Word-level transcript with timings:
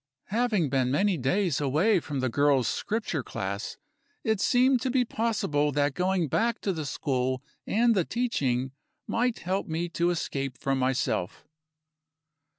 Having 0.33 0.69
been 0.71 0.89
many 0.89 1.15
days 1.15 1.61
away 1.61 1.99
from 1.99 2.21
the 2.21 2.27
Girls' 2.29 2.67
Scripture 2.67 3.21
Class, 3.21 3.77
it 4.23 4.41
seemed 4.41 4.81
to 4.81 4.89
be 4.89 5.05
possible 5.05 5.71
that 5.73 5.93
going 5.93 6.27
back 6.27 6.59
to 6.61 6.73
the 6.73 6.87
school 6.87 7.43
and 7.67 7.93
the 7.93 8.03
teaching 8.03 8.71
might 9.05 9.37
help 9.41 9.67
me 9.67 9.89
to 9.89 10.09
escape 10.09 10.57
from 10.57 10.79
myself. 10.79 11.47